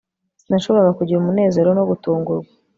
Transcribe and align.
Sinashoboraga 0.41 0.97
kugira 0.99 1.19
umunezero 1.19 1.69
no 1.77 1.83
gutungurwa 1.89 2.51